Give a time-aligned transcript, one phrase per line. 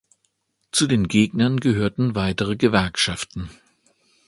[0.71, 3.51] Zu den Gegnern gehörten weitere Gewerkschaften.